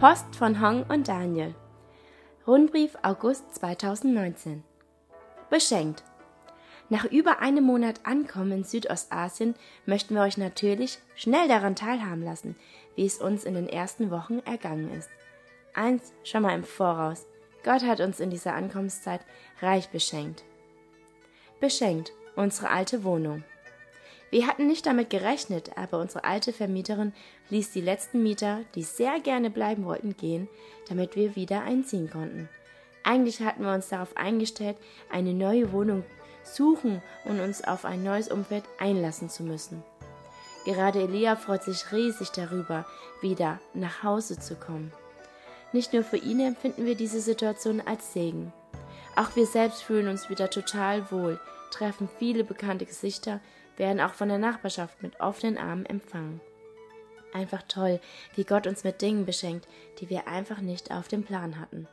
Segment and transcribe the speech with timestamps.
[0.00, 1.54] Post von Hong und Daniel.
[2.46, 4.64] Rundbrief August 2019.
[5.50, 6.04] Beschenkt.
[6.88, 12.56] Nach über einem Monat Ankommen in Südostasien möchten wir euch natürlich schnell daran teilhaben lassen,
[12.96, 15.10] wie es uns in den ersten Wochen ergangen ist.
[15.74, 17.26] Eins schon mal im Voraus.
[17.62, 19.20] Gott hat uns in dieser Ankommenszeit
[19.60, 20.44] reich beschenkt.
[21.60, 23.44] Beschenkt unsere alte Wohnung.
[24.30, 27.12] Wir hatten nicht damit gerechnet, aber unsere alte Vermieterin
[27.50, 30.48] ließ die letzten Mieter, die sehr gerne bleiben wollten, gehen,
[30.88, 32.48] damit wir wieder einziehen konnten.
[33.02, 34.76] Eigentlich hatten wir uns darauf eingestellt,
[35.10, 36.04] eine neue Wohnung
[36.44, 39.82] suchen und uns auf ein neues Umfeld einlassen zu müssen.
[40.64, 42.86] Gerade Elia freut sich riesig darüber,
[43.20, 44.92] wieder nach Hause zu kommen.
[45.72, 48.52] Nicht nur für ihn empfinden wir diese Situation als Segen.
[49.16, 51.40] Auch wir selbst fühlen uns wieder total wohl,
[51.70, 53.40] treffen viele bekannte Gesichter,
[53.76, 56.40] werden auch von der Nachbarschaft mit offenen Armen empfangen.
[57.32, 58.00] Einfach toll,
[58.34, 59.68] wie Gott uns mit Dingen beschenkt,
[60.00, 61.86] die wir einfach nicht auf dem Plan hatten.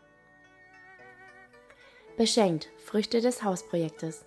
[2.17, 4.25] Beschenkt, Früchte des Hausprojektes.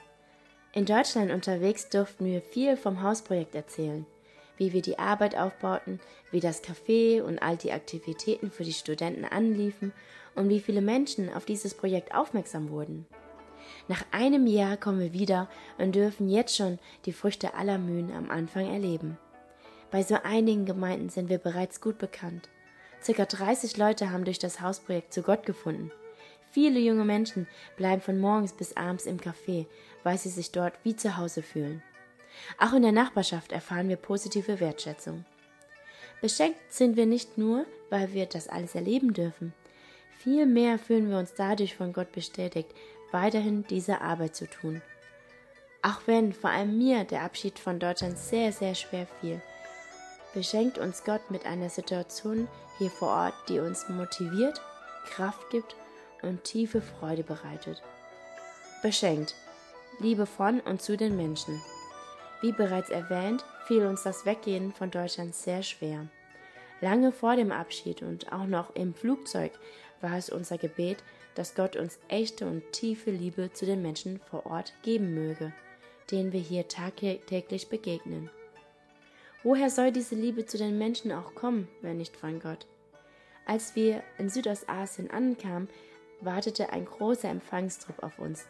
[0.72, 4.06] In Deutschland unterwegs durften wir viel vom Hausprojekt erzählen,
[4.56, 5.98] wie wir die Arbeit aufbauten,
[6.30, 9.92] wie das Café und all die Aktivitäten für die Studenten anliefen
[10.36, 13.06] und wie viele Menschen auf dieses Projekt aufmerksam wurden.
[13.88, 18.30] Nach einem Jahr kommen wir wieder und dürfen jetzt schon die Früchte aller Mühen am
[18.30, 19.18] Anfang erleben.
[19.90, 22.48] Bei so einigen Gemeinden sind wir bereits gut bekannt.
[23.02, 25.90] Circa 30 Leute haben durch das Hausprojekt zu Gott gefunden.
[26.52, 27.46] Viele junge Menschen
[27.76, 29.66] bleiben von morgens bis abends im Café,
[30.02, 31.82] weil sie sich dort wie zu Hause fühlen.
[32.58, 35.24] Auch in der Nachbarschaft erfahren wir positive Wertschätzung.
[36.20, 39.54] Beschenkt sind wir nicht nur, weil wir das alles erleben dürfen.
[40.18, 42.68] Vielmehr fühlen wir uns dadurch von Gott bestätigt,
[43.12, 44.82] weiterhin diese Arbeit zu tun.
[45.82, 49.40] Auch wenn vor allem mir der Abschied von Deutschland sehr, sehr schwer fiel,
[50.34, 54.60] beschenkt uns Gott mit einer Situation hier vor Ort, die uns motiviert,
[55.06, 55.74] Kraft gibt
[56.22, 57.82] und tiefe Freude bereitet.
[58.82, 59.34] Beschenkt.
[59.98, 61.60] Liebe von und zu den Menschen.
[62.40, 66.06] Wie bereits erwähnt, fiel uns das Weggehen von Deutschland sehr schwer.
[66.80, 69.52] Lange vor dem Abschied und auch noch im Flugzeug
[70.00, 70.98] war es unser Gebet,
[71.34, 75.52] dass Gott uns echte und tiefe Liebe zu den Menschen vor Ort geben möge,
[76.10, 78.30] denen wir hier tagtäglich begegnen.
[79.42, 82.66] Woher soll diese Liebe zu den Menschen auch kommen, wenn nicht von Gott?
[83.46, 85.68] Als wir in Südostasien ankamen,
[86.20, 88.46] wartete ein großer Empfangstrupp auf uns,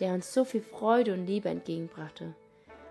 [0.00, 2.34] der uns so viel Freude und Liebe entgegenbrachte.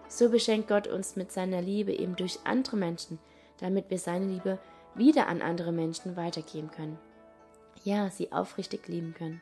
[0.08, 3.20] So beschenkt Gott uns mit seiner Liebe eben durch andere Menschen,
[3.60, 4.60] damit wir seine Liebe
[5.00, 7.00] wieder an andere Menschen weitergeben können
[7.84, 9.42] ja, sie aufrichtig lieben können.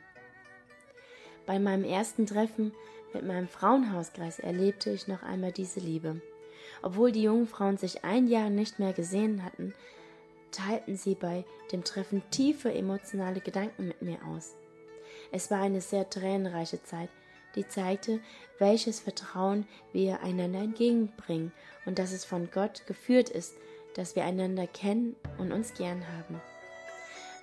[1.46, 2.74] Bei meinem ersten Treffen
[3.14, 6.22] mit meinem Frauenhauskreis erlebte ich noch einmal diese Liebe.
[6.82, 9.74] Obwohl die jungen Frauen sich ein Jahr nicht mehr gesehen hatten,
[10.52, 14.56] teilten sie bei dem Treffen tiefe emotionale Gedanken mit mir aus.
[15.32, 17.10] Es war eine sehr tränenreiche Zeit,
[17.56, 18.20] die zeigte,
[18.60, 21.52] welches Vertrauen wir einander entgegenbringen
[21.86, 23.56] und dass es von Gott geführt ist,
[23.98, 26.40] dass wir einander kennen und uns gern haben.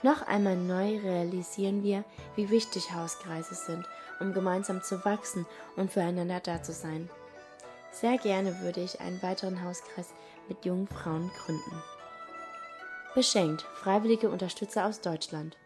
[0.02, 2.04] Noch einmal neu realisieren wir,
[2.36, 3.86] wie wichtig Hauskreise sind,
[4.20, 7.10] um gemeinsam zu wachsen und füreinander da zu sein.
[7.90, 10.08] Sehr gerne würde ich einen weiteren Hauskreis
[10.48, 11.82] mit jungen Frauen gründen.
[13.14, 15.56] Beschenkt, freiwillige Unterstützer aus Deutschland.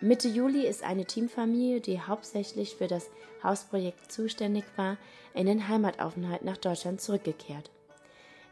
[0.00, 3.10] Mitte Juli ist eine Teamfamilie, die hauptsächlich für das
[3.42, 4.96] Hausprojekt zuständig war,
[5.34, 7.70] in den Heimataufenthalt nach Deutschland zurückgekehrt.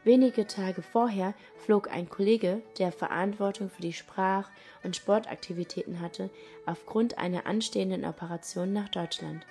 [0.03, 4.49] Wenige Tage vorher flog ein Kollege, der Verantwortung für die Sprach-
[4.83, 6.31] und Sportaktivitäten hatte,
[6.65, 9.45] aufgrund einer anstehenden Operation nach Deutschland.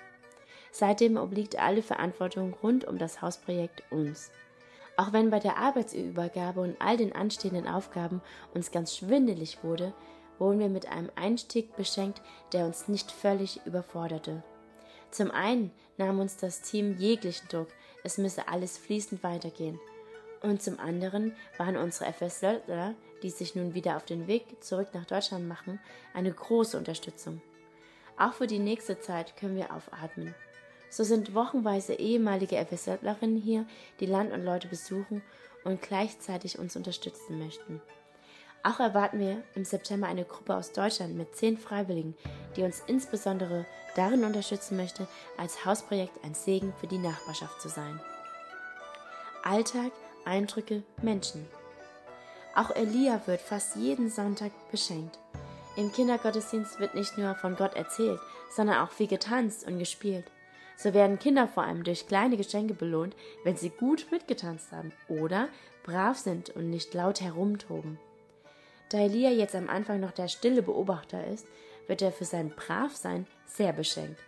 [0.73, 4.29] Seitdem obliegt alle Verantwortung rund um das Hausprojekt uns.
[4.97, 8.21] Auch wenn bei der Arbeitsübergabe und all den anstehenden Aufgaben
[8.53, 9.93] uns ganz schwindelig wurde,
[10.37, 14.43] wurden wir mit einem Einstieg beschenkt, der uns nicht völlig überforderte.
[15.11, 17.69] Zum einen nahm uns das Team jeglichen Druck,
[18.03, 19.79] es müsse alles fließend weitergehen
[20.41, 25.05] und zum anderen waren unsere FSJler, die sich nun wieder auf den Weg zurück nach
[25.05, 25.79] Deutschland machen,
[26.13, 27.41] eine große Unterstützung.
[28.17, 30.35] Auch für die nächste Zeit können wir aufatmen.
[30.89, 33.65] So sind wochenweise ehemalige FSJlerinnen hier,
[33.99, 35.21] die Land und Leute besuchen
[35.63, 37.81] und gleichzeitig uns unterstützen möchten.
[38.63, 42.15] Auch erwarten wir im September eine Gruppe aus Deutschland mit zehn Freiwilligen,
[42.55, 43.65] die uns insbesondere
[43.95, 47.99] darin unterstützen möchte, als Hausprojekt ein Segen für die Nachbarschaft zu sein.
[49.43, 49.91] Alltag
[50.25, 51.47] Eindrücke, Menschen.
[52.55, 55.17] Auch Elia wird fast jeden Sonntag beschenkt.
[55.77, 58.19] Im Kindergottesdienst wird nicht nur von Gott erzählt,
[58.49, 60.25] sondern auch viel getanzt und gespielt.
[60.75, 65.47] So werden Kinder vor allem durch kleine Geschenke belohnt, wenn sie gut mitgetanzt haben oder
[65.83, 67.99] brav sind und nicht laut herumtoben.
[68.89, 71.47] Da Elia jetzt am Anfang noch der stille Beobachter ist,
[71.87, 74.19] wird er für sein Bravsein sehr beschenkt.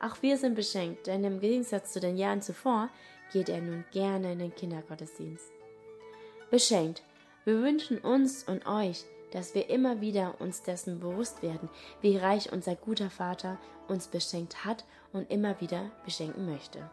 [0.00, 2.88] Auch wir sind beschenkt, denn im Gegensatz zu den Jahren zuvor
[3.32, 5.52] geht er nun gerne in den Kindergottesdienst.
[6.50, 7.02] Beschenkt.
[7.44, 11.68] Wir wünschen uns und euch, dass wir immer wieder uns dessen bewusst werden,
[12.00, 16.90] wie reich unser guter Vater uns beschenkt hat und immer wieder beschenken möchte.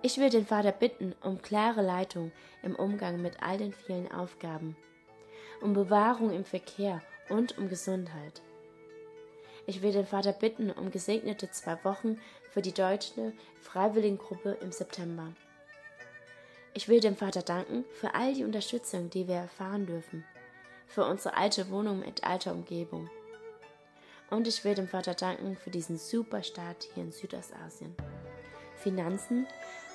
[0.00, 2.30] Ich will den Vater bitten um klare Leitung
[2.62, 4.76] im Umgang mit all den vielen Aufgaben,
[5.60, 8.42] um Bewahrung im Verkehr und um Gesundheit.
[9.68, 12.18] Ich will den Vater bitten um gesegnete zwei Wochen
[12.52, 15.34] für die deutsche Freiwilligengruppe im September.
[16.72, 20.24] Ich will dem Vater danken für all die Unterstützung, die wir erfahren dürfen,
[20.86, 23.10] für unsere alte Wohnung mit alter Umgebung.
[24.30, 27.94] Und ich will dem Vater danken für diesen super Start hier in Südostasien.
[28.76, 29.46] Finanzen,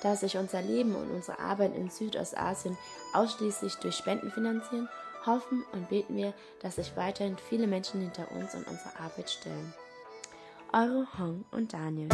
[0.02, 2.78] da sich unser Leben und unsere Arbeit in Südostasien
[3.12, 4.88] ausschließlich durch Spenden finanzieren
[5.26, 9.74] hoffen und beten wir, dass sich weiterhin viele Menschen hinter uns und unsere Arbeit stellen.
[10.72, 12.08] Eure Hong und Daniel.